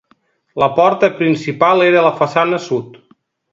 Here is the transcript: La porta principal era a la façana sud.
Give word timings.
La 0.63 0.69
porta 0.79 1.09
principal 1.19 1.85
era 1.89 2.01
a 2.01 2.05
la 2.09 2.15
façana 2.23 2.63
sud. 2.71 3.01